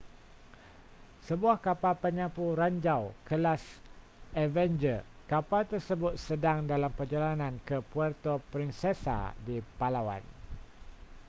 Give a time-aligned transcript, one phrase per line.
[1.29, 3.61] sebuah kapal penyapu ranjau kelas
[4.45, 4.99] avenger
[5.31, 10.23] kapal tersebut sedang dalam perjalanan ke puerto princesa di palawan